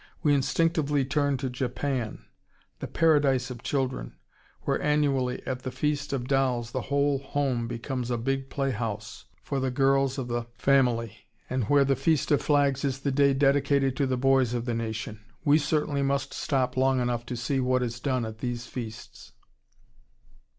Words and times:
We 0.23 0.33
instinctively 0.33 1.05
turn 1.05 1.37
to 1.37 1.47
Japan, 1.51 2.25
"the 2.79 2.87
paradise 2.87 3.51
of 3.51 3.61
children," 3.61 4.15
where 4.61 4.81
annually 4.81 5.45
at 5.45 5.59
the 5.61 5.69
"Feast 5.69 6.11
of 6.11 6.27
Dolls" 6.27 6.71
the 6.71 6.81
whole 6.81 7.19
home 7.19 7.67
becomes 7.67 8.09
a 8.09 8.17
big 8.17 8.49
playhouse 8.49 9.25
for 9.43 9.59
the 9.59 9.69
girls 9.69 10.17
of 10.17 10.27
the 10.27 10.47
family, 10.57 11.27
and 11.51 11.65
where 11.65 11.85
the 11.85 11.95
"Feast 11.95 12.31
of 12.31 12.41
Flags" 12.41 12.83
is 12.83 13.01
the 13.01 13.11
day 13.11 13.35
dedicated 13.35 13.95
to 13.97 14.07
the 14.07 14.17
boys 14.17 14.55
of 14.55 14.65
the 14.65 14.73
nation. 14.73 15.23
We 15.45 15.59
certainly 15.59 16.01
must 16.01 16.33
stop 16.33 16.75
long 16.75 16.99
enough 16.99 17.23
to 17.27 17.37
see 17.37 17.59
what 17.59 17.83
is 17.83 17.99
done 17.99 18.25
at 18.25 18.39
these 18.39 18.65
feasts. 18.65 19.33